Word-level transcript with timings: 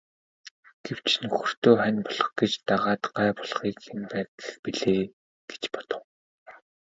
Гэвч 0.85 1.09
нөхөртөө 1.21 1.75
хань 1.81 2.01
болох 2.05 2.29
гэж 2.39 2.51
дагаад 2.69 3.03
гай 3.17 3.29
болохыг 3.39 3.77
хэн 3.85 4.01
байг 4.11 4.29
гэх 4.39 4.49
билээ 4.63 5.01
гэж 5.49 5.63
бодов. 5.73 6.01